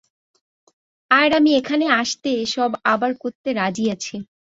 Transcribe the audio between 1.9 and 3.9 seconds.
আসতে এসব আবার করতে রাজি